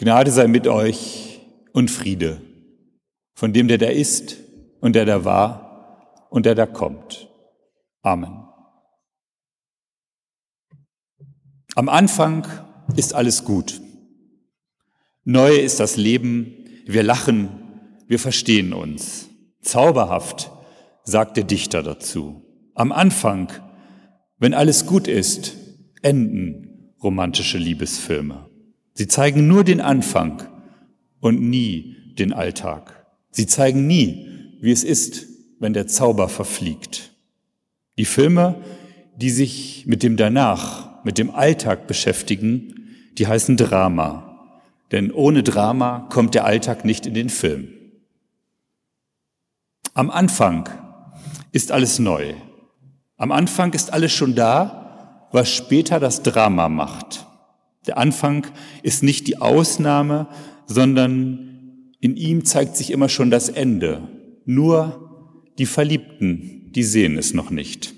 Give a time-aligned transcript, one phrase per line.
[0.00, 1.42] Gnade sei mit euch
[1.74, 2.40] und Friede
[3.34, 4.38] von dem, der da ist
[4.80, 7.28] und der da war und der da kommt.
[8.00, 8.48] Amen.
[11.74, 12.46] Am Anfang
[12.96, 13.78] ist alles gut.
[15.24, 17.50] Neu ist das Leben, wir lachen,
[18.06, 19.28] wir verstehen uns.
[19.60, 20.50] Zauberhaft,
[21.04, 22.70] sagt der Dichter dazu.
[22.74, 23.52] Am Anfang,
[24.38, 25.58] wenn alles gut ist,
[26.00, 28.49] enden romantische Liebesfilme.
[29.00, 30.42] Sie zeigen nur den Anfang
[31.20, 33.06] und nie den Alltag.
[33.30, 34.28] Sie zeigen nie,
[34.60, 35.26] wie es ist,
[35.58, 37.14] wenn der Zauber verfliegt.
[37.96, 38.56] Die Filme,
[39.16, 44.52] die sich mit dem Danach, mit dem Alltag beschäftigen, die heißen Drama.
[44.92, 47.68] Denn ohne Drama kommt der Alltag nicht in den Film.
[49.94, 50.68] Am Anfang
[51.52, 52.34] ist alles neu.
[53.16, 57.29] Am Anfang ist alles schon da, was später das Drama macht.
[57.86, 58.46] Der Anfang
[58.82, 60.28] ist nicht die Ausnahme,
[60.66, 64.08] sondern in ihm zeigt sich immer schon das Ende.
[64.44, 67.94] Nur die Verliebten, die sehen es noch nicht.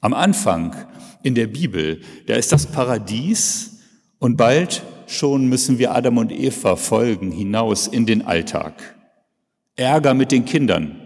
[0.00, 0.74] Am Anfang
[1.22, 3.80] in der Bibel, da ist das Paradies
[4.18, 8.96] und bald schon müssen wir Adam und Eva folgen hinaus in den Alltag.
[9.76, 10.96] Ärger mit den Kindern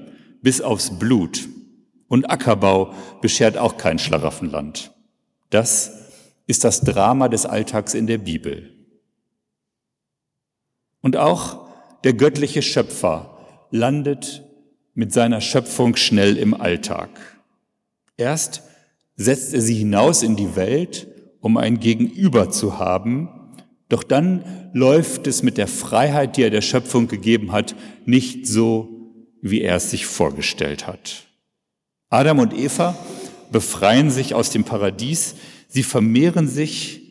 [0.43, 1.49] bis aufs Blut
[2.07, 4.93] und Ackerbau beschert auch kein Schlaraffenland.
[5.51, 6.04] Das
[6.47, 8.71] ist das Drama des Alltags in der Bibel.
[11.01, 11.69] Und auch
[12.05, 13.39] der göttliche Schöpfer
[13.71, 14.45] landet
[14.95, 17.11] mit seiner Schöpfung schnell im Alltag.
[18.17, 18.63] Erst
[19.17, 21.09] setzt er sie hinaus in die Welt,
[21.41, 23.29] um ein Gegenüber zu haben,
[23.89, 27.75] doch dann läuft es mit der Freiheit, die er der Schöpfung gegeben hat,
[28.07, 28.89] nicht so,
[29.43, 31.25] wie er es sich vorgestellt hat.
[32.09, 32.97] Adam und Eva
[33.53, 35.35] befreien sich aus dem Paradies,
[35.75, 37.03] sie vermehren sich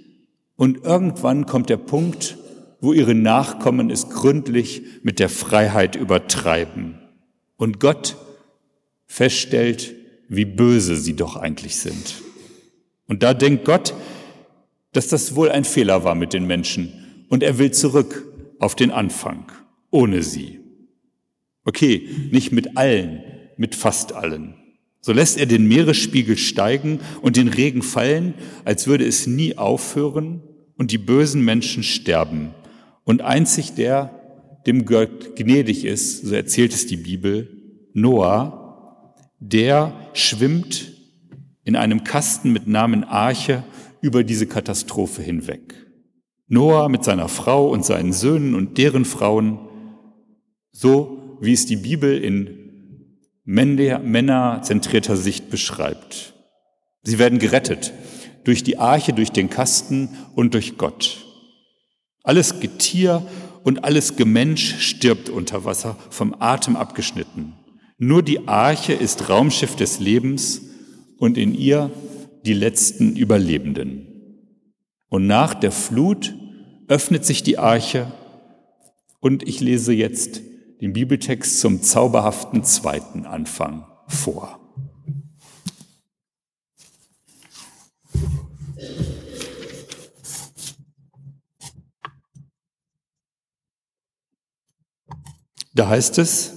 [0.56, 2.38] und irgendwann kommt der Punkt,
[2.80, 6.98] wo ihre Nachkommen es gründlich mit der Freiheit übertreiben
[7.58, 8.16] und Gott
[9.06, 9.94] feststellt,
[10.30, 12.22] wie böse sie doch eigentlich sind.
[13.10, 13.94] Und da denkt Gott,
[14.94, 18.26] dass das wohl ein Fehler war mit den Menschen und er will zurück
[18.60, 19.52] auf den Anfang,
[19.92, 20.62] ohne sie.
[21.66, 23.24] Okay, nicht mit allen,
[23.58, 24.56] mit fast allen.
[25.06, 30.42] So lässt er den Meeresspiegel steigen und den Regen fallen, als würde es nie aufhören
[30.78, 32.52] und die bösen Menschen sterben.
[33.04, 37.50] Und einzig der, dem Gott gnädig ist, so erzählt es die Bibel,
[37.94, 40.94] Noah, der schwimmt
[41.66, 43.66] in einem Kasten mit Namen Arche
[44.00, 45.76] über diese Katastrophe hinweg.
[46.48, 49.60] Noah mit seiner Frau und seinen Söhnen und deren Frauen,
[50.72, 52.63] so wie es die Bibel in
[53.46, 56.34] männerzentrierter Sicht beschreibt.
[57.02, 57.94] Sie werden gerettet
[58.44, 61.26] durch die Arche, durch den Kasten und durch Gott.
[62.24, 63.26] Alles Getier
[63.64, 67.54] und alles Gemensch stirbt unter Wasser, vom Atem abgeschnitten.
[67.98, 70.62] Nur die Arche ist Raumschiff des Lebens
[71.18, 71.92] und in ihr
[72.46, 74.08] die letzten Überlebenden.
[75.10, 76.34] Und nach der Flut
[76.88, 78.12] öffnet sich die Arche
[79.20, 80.42] und ich lese jetzt
[80.84, 84.60] den Bibeltext zum zauberhaften zweiten Anfang vor.
[95.74, 96.52] Da heißt es,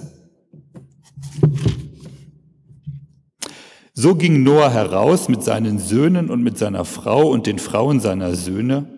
[3.94, 8.34] so ging Noah heraus mit seinen Söhnen und mit seiner Frau und den Frauen seiner
[8.34, 8.88] Söhne,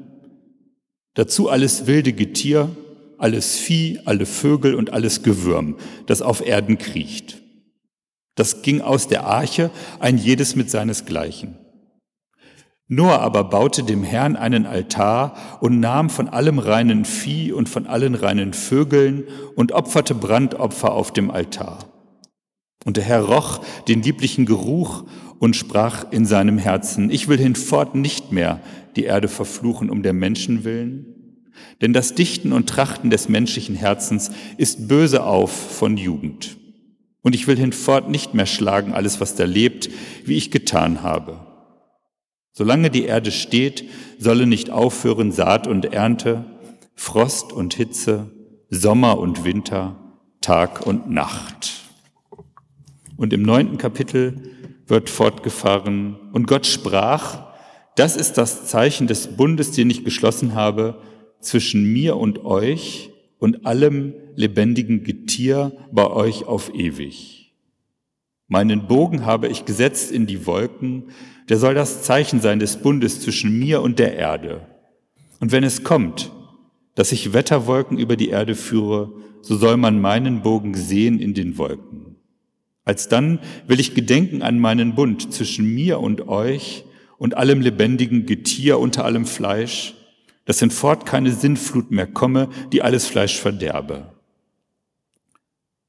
[1.12, 2.70] dazu alles wilde Getier,
[3.18, 7.42] alles Vieh, alle Vögel und alles Gewürm, das auf Erden kriecht.
[8.34, 11.58] Das ging aus der Arche, ein jedes mit seinesgleichen.
[12.86, 17.86] Noah aber baute dem Herrn einen Altar und nahm von allem reinen Vieh und von
[17.86, 19.24] allen reinen Vögeln
[19.56, 21.80] und opferte Brandopfer auf dem Altar.
[22.86, 25.04] Und der Herr roch den lieblichen Geruch
[25.38, 28.60] und sprach in seinem Herzen, ich will hinfort nicht mehr
[28.96, 31.17] die Erde verfluchen um der Menschen willen,
[31.80, 36.56] denn das Dichten und Trachten des menschlichen Herzens ist böse auf von Jugend.
[37.22, 39.90] Und ich will hinfort nicht mehr schlagen alles, was da lebt,
[40.24, 41.40] wie ich getan habe.
[42.52, 43.84] Solange die Erde steht,
[44.18, 46.44] solle nicht aufhören Saat und Ernte,
[46.94, 48.32] Frost und Hitze,
[48.70, 49.96] Sommer und Winter,
[50.40, 51.84] Tag und Nacht.
[53.16, 54.50] Und im neunten Kapitel
[54.86, 57.48] wird fortgefahren, und Gott sprach,
[57.94, 61.00] das ist das Zeichen des Bundes, den ich geschlossen habe
[61.40, 67.54] zwischen mir und euch und allem lebendigen Getier bei euch auf ewig.
[68.48, 71.10] Meinen Bogen habe ich gesetzt in die Wolken,
[71.48, 74.66] der soll das Zeichen sein des Bundes zwischen mir und der Erde.
[75.40, 76.32] Und wenn es kommt,
[76.94, 79.12] dass ich Wetterwolken über die Erde führe,
[79.42, 82.16] so soll man meinen Bogen sehen in den Wolken.
[82.84, 86.84] Alsdann will ich gedenken an meinen Bund zwischen mir und euch
[87.18, 89.94] und allem lebendigen Getier unter allem Fleisch,
[90.48, 94.14] dass hinfort keine Sinnflut mehr komme, die alles Fleisch verderbe.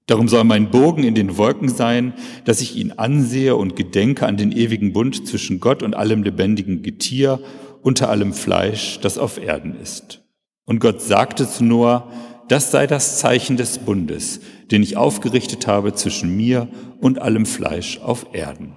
[0.05, 2.13] Darum soll mein Bogen in den Wolken sein,
[2.43, 6.83] dass ich ihn ansehe und gedenke an den ewigen Bund zwischen Gott und allem lebendigen
[6.83, 7.39] Getier
[7.83, 10.25] unter allem Fleisch, das auf Erden ist.
[10.65, 12.11] Und Gott sagte zu Noah,
[12.49, 14.41] das sei das Zeichen des Bundes,
[14.71, 16.67] den ich aufgerichtet habe zwischen mir
[16.99, 18.75] und allem Fleisch auf Erden.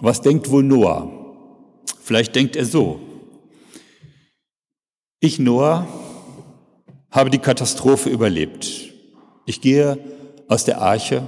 [0.00, 1.10] Was denkt wohl Noah?
[2.00, 3.00] Vielleicht denkt er so.
[5.20, 5.86] Ich, Noah,
[7.10, 8.92] habe die Katastrophe überlebt.
[9.46, 9.98] Ich gehe
[10.48, 11.26] aus der Arche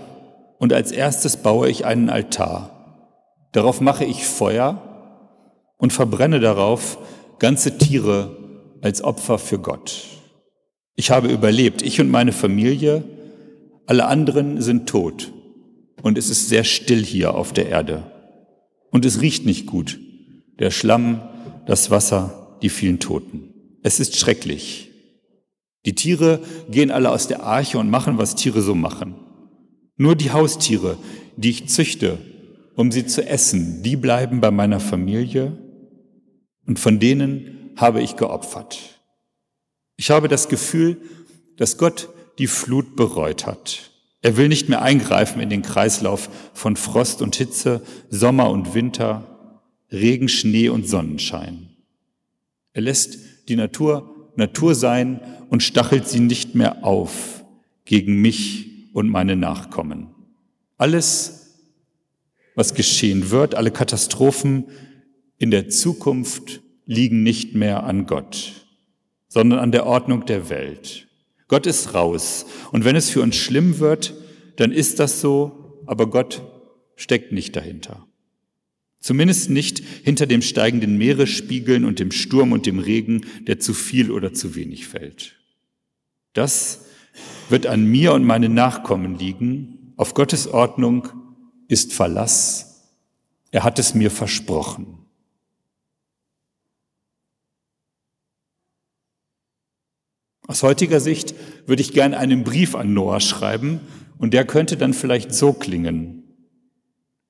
[0.58, 3.08] und als erstes baue ich einen Altar.
[3.52, 4.82] Darauf mache ich Feuer
[5.78, 6.98] und verbrenne darauf
[7.38, 8.36] ganze Tiere
[8.82, 10.04] als Opfer für Gott.
[10.94, 13.04] Ich habe überlebt, ich und meine Familie,
[13.86, 15.32] alle anderen sind tot
[16.02, 18.02] und es ist sehr still hier auf der Erde.
[18.90, 19.98] Und es riecht nicht gut,
[20.58, 21.22] der Schlamm,
[21.66, 23.78] das Wasser, die vielen Toten.
[23.82, 24.90] Es ist schrecklich.
[25.84, 26.40] Die Tiere
[26.70, 29.14] gehen alle aus der Arche und machen, was Tiere so machen.
[29.96, 30.98] Nur die Haustiere,
[31.36, 32.18] die ich züchte,
[32.74, 35.56] um sie zu essen, die bleiben bei meiner Familie
[36.66, 39.00] und von denen habe ich geopfert.
[39.96, 41.00] Ich habe das Gefühl,
[41.56, 42.08] dass Gott
[42.38, 43.90] die Flut bereut hat.
[44.26, 47.80] Er will nicht mehr eingreifen in den Kreislauf von Frost und Hitze,
[48.10, 49.54] Sommer und Winter,
[49.92, 51.68] Regen, Schnee und Sonnenschein.
[52.72, 57.44] Er lässt die Natur Natur sein und stachelt sie nicht mehr auf
[57.84, 60.08] gegen mich und meine Nachkommen.
[60.76, 61.60] Alles,
[62.56, 64.64] was geschehen wird, alle Katastrophen
[65.38, 68.66] in der Zukunft liegen nicht mehr an Gott,
[69.28, 71.05] sondern an der Ordnung der Welt.
[71.48, 72.46] Gott ist raus.
[72.72, 74.14] Und wenn es für uns schlimm wird,
[74.56, 76.42] dann ist das so, aber Gott
[76.96, 78.06] steckt nicht dahinter.
[78.98, 84.10] Zumindest nicht hinter dem steigenden Meeresspiegeln und dem Sturm und dem Regen, der zu viel
[84.10, 85.36] oder zu wenig fällt.
[86.32, 86.86] Das
[87.48, 89.92] wird an mir und meinen Nachkommen liegen.
[89.96, 91.08] Auf Gottes Ordnung
[91.68, 92.90] ist Verlass.
[93.52, 95.05] Er hat es mir versprochen.
[100.46, 101.34] Aus heutiger Sicht
[101.66, 103.80] würde ich gern einen Brief an Noah schreiben
[104.18, 106.22] und der könnte dann vielleicht so klingen.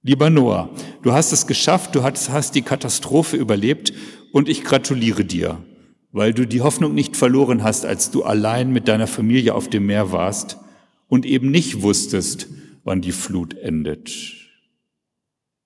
[0.02, 0.70] Lieber Noah,
[1.02, 3.92] du hast es geschafft, du hast, die Katastrophe überlebt
[4.32, 5.64] und ich gratuliere dir,
[6.12, 9.86] weil du die Hoffnung nicht verloren hast, als du allein mit deiner Familie auf dem
[9.86, 10.58] Meer warst
[11.08, 12.48] und eben nicht wusstest,
[12.84, 14.12] wann die Flut endet.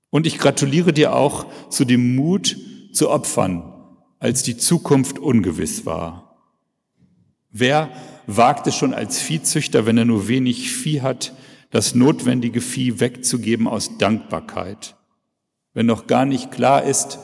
[0.09, 2.57] Und ich gratuliere dir auch zu dem Mut
[2.93, 3.75] zu opfern,
[4.19, 6.30] als die Zukunft ungewiss war.
[7.53, 7.91] Wer
[8.27, 11.35] wagt es schon als Viehzüchter, wenn er nur wenig Vieh hat,
[11.71, 14.97] das notwendige Vieh wegzugeben aus Dankbarkeit,
[15.75, 17.19] wenn noch gar nicht klar ist,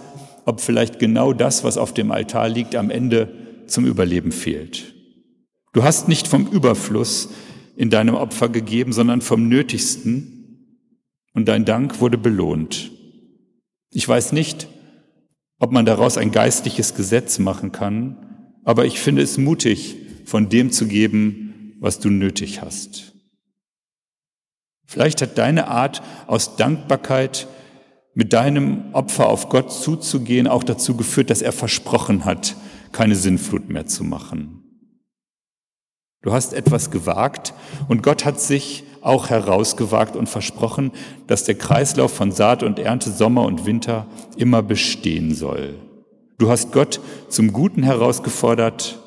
[0.45, 4.95] ob vielleicht genau das, was auf dem Altar liegt, am Ende zum Überleben fehlt.
[5.73, 7.29] Du hast nicht vom Überfluss
[7.77, 10.77] in deinem Opfer gegeben, sondern vom Nötigsten
[11.35, 12.93] und dein Dank wurde belohnt.
[13.91, 14.69] Ich weiß nicht,
[15.59, 20.71] ob man daraus ein geistliches Gesetz machen kann, aber ich finde es mutig, von dem
[20.71, 23.15] zu geben, was du nötig hast.
[24.87, 27.49] Vielleicht hat deine Art aus Dankbarkeit
[28.15, 32.57] mit deinem Opfer auf Gott zuzugehen auch dazu geführt, dass er versprochen hat,
[32.93, 34.63] keine Sinnflut mehr zu machen.
[36.23, 37.55] Du hast etwas gewagt
[37.89, 40.91] und Gott hat sich auch herausgewagt und versprochen,
[41.29, 44.07] dass der Kreislauf von Saat und Ernte, Sommer und Winter
[44.37, 45.75] immer bestehen soll.
[46.39, 48.99] Du hast Gott zum Guten herausgefordert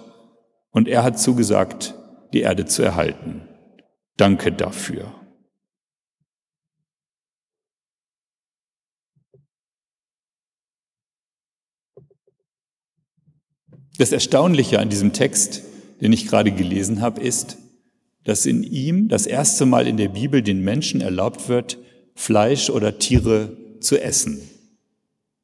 [0.79, 1.93] und er hat zugesagt,
[2.31, 3.41] die Erde zu erhalten.
[4.15, 5.13] Danke dafür.
[13.97, 15.63] Das Erstaunliche an diesem Text,
[15.99, 17.57] den ich gerade gelesen habe, ist,
[18.23, 21.77] dass in ihm das erste Mal in der Bibel den Menschen erlaubt wird,
[22.15, 24.41] Fleisch oder Tiere zu essen.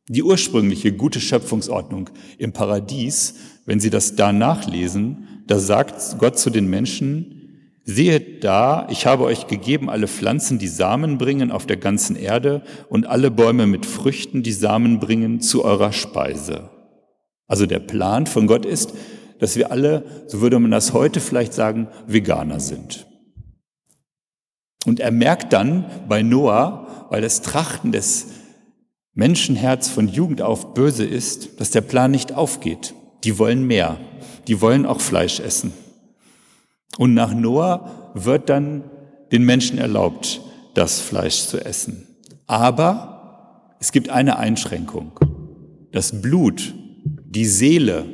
[0.08, 3.36] Die ursprüngliche gute Schöpfungsordnung im Paradies,
[3.66, 7.36] wenn Sie das da nachlesen, da sagt Gott zu den Menschen,
[7.84, 12.64] sehet da, ich habe euch gegeben alle Pflanzen, die Samen bringen auf der ganzen Erde
[12.90, 16.70] und alle Bäume mit Früchten, die Samen bringen, zu eurer Speise.
[17.48, 18.94] Also der Plan von Gott ist,
[19.40, 23.06] dass wir alle, so würde man das heute vielleicht sagen, Veganer sind.
[24.86, 28.28] Und er merkt dann bei Noah, weil das Trachten des
[29.14, 32.94] Menschenherz von Jugend auf böse ist, dass der Plan nicht aufgeht.
[33.26, 34.00] Die wollen mehr.
[34.48, 35.74] Die wollen auch Fleisch essen.
[36.98, 38.90] Und nach Noah wird dann
[39.32, 40.42] den Menschen erlaubt,
[40.76, 42.08] das Fleisch zu essen.
[42.46, 45.20] Aber es gibt eine Einschränkung.
[45.92, 48.06] Das Blut, die Seele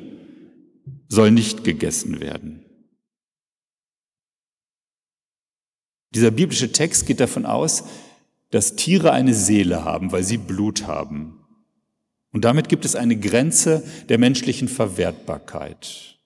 [1.09, 2.65] soll nicht gegessen werden.
[6.15, 7.83] Dieser biblische Text geht davon aus,
[8.49, 11.40] dass Tiere eine Seele haben, weil sie Blut haben.
[12.31, 16.19] Und damit gibt es eine Grenze der menschlichen Verwertbarkeit.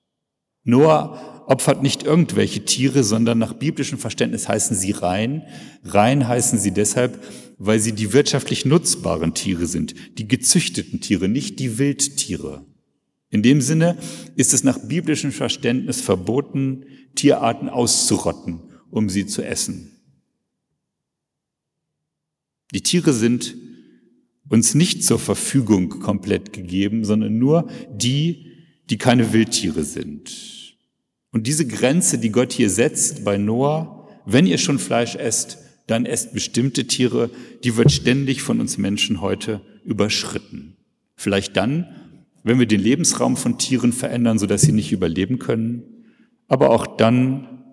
[0.63, 5.43] Noah opfert nicht irgendwelche Tiere, sondern nach biblischem Verständnis heißen sie rein.
[5.83, 7.24] Rein heißen sie deshalb,
[7.57, 12.65] weil sie die wirtschaftlich nutzbaren Tiere sind, die gezüchteten Tiere, nicht die Wildtiere.
[13.29, 13.97] In dem Sinne
[14.35, 16.85] ist es nach biblischem Verständnis verboten,
[17.15, 19.91] Tierarten auszurotten, um sie zu essen.
[22.74, 23.55] Die Tiere sind
[24.49, 28.51] uns nicht zur Verfügung komplett gegeben, sondern nur die,
[28.89, 30.75] die keine Wildtiere sind.
[31.31, 36.05] Und diese Grenze, die Gott hier setzt bei Noah, wenn ihr schon Fleisch esst, dann
[36.05, 37.29] esst bestimmte Tiere,
[37.63, 40.77] die wird ständig von uns Menschen heute überschritten.
[41.15, 41.87] Vielleicht dann,
[42.43, 45.83] wenn wir den Lebensraum von Tieren verändern, sodass sie nicht überleben können,
[46.47, 47.63] aber auch dann,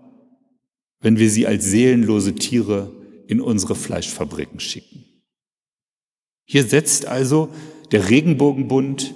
[1.00, 2.93] wenn wir sie als seelenlose Tiere
[3.26, 5.02] in unsere Fleischfabriken schicken.
[6.45, 7.49] Hier setzt also
[7.93, 9.15] der Regenbogenbund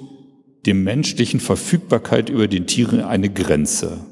[0.67, 4.05] dem menschlichen Verfügbarkeit über den Tieren eine Grenze.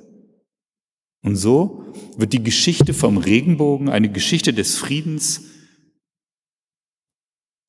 [1.23, 5.43] Und so wird die Geschichte vom Regenbogen eine Geschichte des Friedens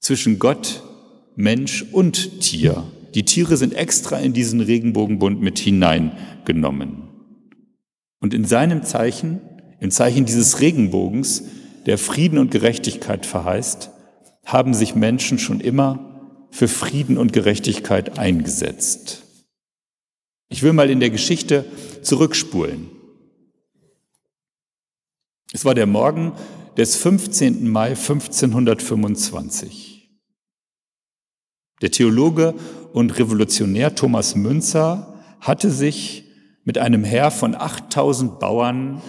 [0.02, 0.84] zwischen Gott,
[1.36, 2.84] Mensch und Tier.
[3.16, 7.10] Die Tiere sind extra in diesen Regenbogenbund mit hineingenommen.
[8.20, 9.42] Und in seinem Zeichen,
[9.80, 11.44] im Zeichen dieses Regenbogens,
[11.86, 13.90] der Frieden und Gerechtigkeit verheißt,
[14.46, 19.24] haben sich Menschen schon immer für Frieden und Gerechtigkeit eingesetzt.
[20.48, 21.66] Ich will mal in der Geschichte
[22.02, 22.90] zurückspulen.
[25.52, 26.34] Es war der Morgen
[26.78, 27.68] des 15.
[27.68, 30.12] Mai 1525.
[31.82, 32.54] Der Theologe
[32.94, 36.24] und Revolutionär Thomas Münzer hatte sich
[36.64, 39.02] mit einem Heer von 8000 Bauern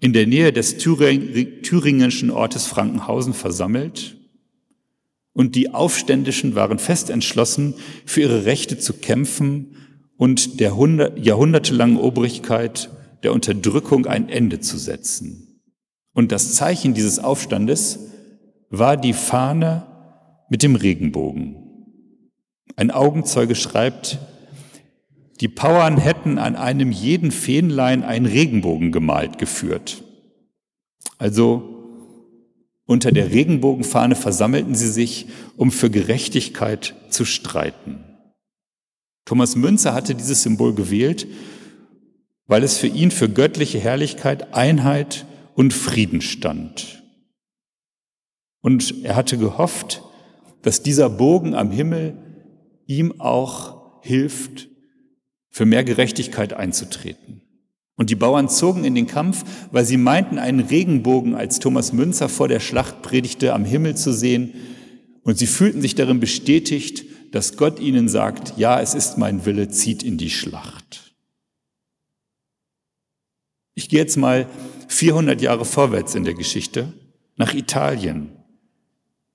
[0.00, 4.19] in der Nähe des thüringenschen Ortes Frankenhausen versammelt
[5.32, 9.76] und die Aufständischen waren fest entschlossen, für ihre Rechte zu kämpfen
[10.16, 10.76] und der
[11.16, 12.90] jahrhundertelangen Obrigkeit
[13.22, 15.62] der Unterdrückung ein Ende zu setzen.
[16.12, 18.10] Und das Zeichen dieses Aufstandes
[18.70, 19.86] war die Fahne
[20.48, 21.56] mit dem Regenbogen.
[22.76, 24.18] Ein Augenzeuge schreibt,
[25.40, 30.02] die Pauern hätten an einem jeden Fähnlein einen Regenbogen gemalt geführt.
[31.18, 31.79] Also
[32.90, 38.02] unter der Regenbogenfahne versammelten sie sich, um für Gerechtigkeit zu streiten.
[39.24, 41.28] Thomas Münzer hatte dieses Symbol gewählt,
[42.48, 47.04] weil es für ihn für göttliche Herrlichkeit, Einheit und Frieden stand.
[48.60, 50.02] Und er hatte gehofft,
[50.62, 52.16] dass dieser Bogen am Himmel
[52.86, 54.66] ihm auch hilft,
[55.48, 57.42] für mehr Gerechtigkeit einzutreten.
[58.00, 62.30] Und die Bauern zogen in den Kampf, weil sie meinten, einen Regenbogen, als Thomas Münzer
[62.30, 64.54] vor der Schlacht predigte, am Himmel zu sehen.
[65.22, 69.68] Und sie fühlten sich darin bestätigt, dass Gott ihnen sagt, ja, es ist mein Wille,
[69.68, 71.14] zieht in die Schlacht.
[73.74, 74.48] Ich gehe jetzt mal
[74.88, 76.94] 400 Jahre vorwärts in der Geschichte,
[77.36, 78.30] nach Italien.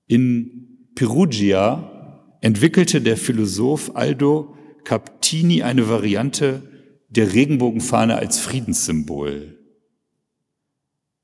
[0.08, 6.75] In Perugia entwickelte der Philosoph Aldo Captini eine Variante
[7.16, 9.58] der Regenbogenfahne als Friedenssymbol.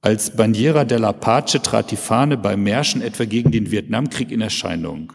[0.01, 5.13] Als Bandiera della Pace trat die Fahne bei Märschen etwa gegen den Vietnamkrieg in Erscheinung,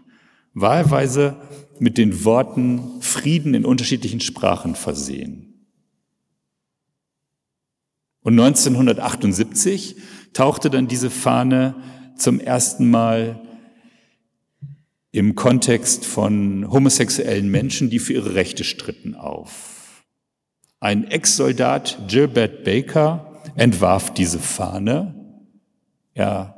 [0.54, 1.36] wahlweise
[1.80, 5.68] mit den Worten Frieden in unterschiedlichen Sprachen versehen.
[8.22, 9.98] Und 1978
[10.34, 11.76] tauchte dann diese Fahne
[12.18, 13.42] zum ersten Mal
[15.12, 19.77] im Kontext von homosexuellen Menschen, die für ihre Rechte stritten, auf.
[20.80, 25.16] Ein Ex-Soldat, Gilbert Baker, entwarf diese Fahne.
[26.14, 26.56] Er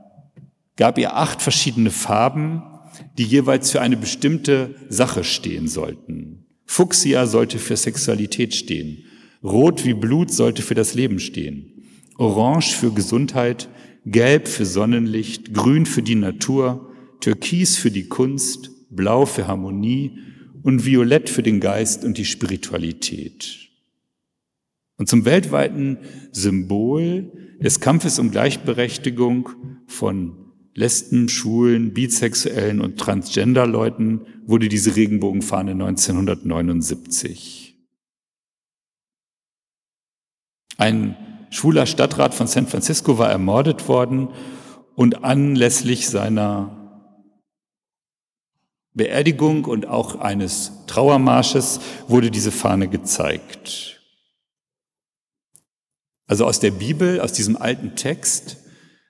[0.75, 2.63] gab ihr acht verschiedene Farben,
[3.17, 6.45] die jeweils für eine bestimmte Sache stehen sollten.
[6.65, 9.05] Fuchsia sollte für Sexualität stehen.
[9.43, 11.83] Rot wie Blut sollte für das Leben stehen.
[12.17, 13.69] Orange für Gesundheit,
[14.05, 20.19] Gelb für Sonnenlicht, Grün für die Natur, Türkis für die Kunst, Blau für Harmonie
[20.61, 23.68] und Violett für den Geist und die Spiritualität.
[24.99, 25.97] Und zum weltweiten
[26.33, 29.49] Symbol des Kampfes um Gleichberechtigung
[29.87, 37.77] von Lesben, Schwulen, Bisexuellen und Transgender-Leuten wurde diese Regenbogenfahne 1979.
[40.77, 41.15] Ein
[41.49, 44.27] schwuler Stadtrat von San Francisco war ermordet worden
[44.95, 46.75] und anlässlich seiner
[48.93, 51.79] Beerdigung und auch eines Trauermarsches
[52.09, 53.98] wurde diese Fahne gezeigt.
[56.29, 58.57] Also aus der Bibel, aus diesem alten Text,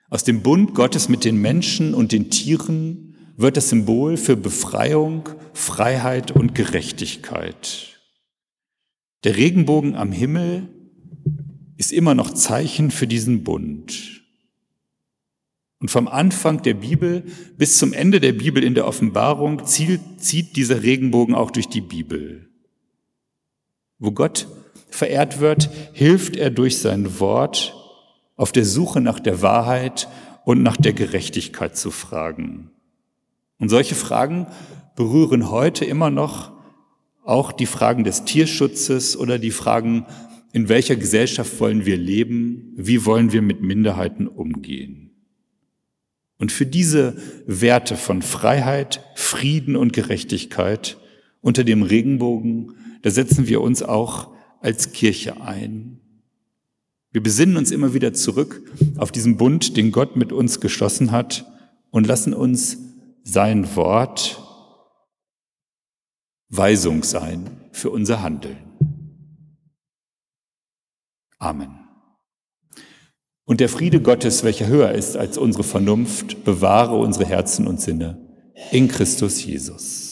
[0.08, 5.28] aus dem Bund Gottes mit den Menschen und den Tieren wird das Symbol für Befreiung,
[5.52, 8.00] Freiheit und Gerechtigkeit.
[9.24, 10.70] Der Regenbogen am Himmel
[11.76, 14.22] ist immer noch Zeichen für diesen Bund.
[15.78, 17.24] Und vom Anfang der Bibel
[17.58, 22.48] bis zum Ende der Bibel in der Offenbarung zieht, dieser Regenbogen auch durch die Bibel.
[23.98, 24.48] Wo Gott
[24.90, 27.74] verehrt wird, hilft er durch sein Wort
[28.36, 30.08] auf der Suche nach der Wahrheit
[30.44, 32.70] und nach der Gerechtigkeit zu fragen.
[33.58, 34.46] Und solche Fragen
[34.96, 36.52] berühren heute immer noch
[37.24, 40.06] auch die Fragen des Tierschutzes oder die Fragen
[40.52, 42.72] in welcher Gesellschaft wollen wir leben?
[42.76, 45.10] Wie wollen wir mit Minderheiten umgehen?
[46.38, 47.16] Und für diese
[47.46, 50.96] Werte von Freiheit, Frieden und Gerechtigkeit
[51.40, 56.00] unter dem Regenbogen, da setzen wir uns auch als Kirche ein.
[57.12, 58.62] Wir besinnen uns immer wieder zurück
[58.96, 61.44] auf diesen Bund, den Gott mit uns geschlossen hat
[61.90, 62.78] und lassen uns
[63.24, 64.40] sein Wort
[66.48, 68.58] Weisung sein für unser Handeln.
[71.38, 71.78] Amen.
[73.44, 78.18] Und der Friede Gottes, welcher höher ist als unsere Vernunft, bewahre unsere Herzen und Sinne
[78.70, 80.09] in Christus Jesus.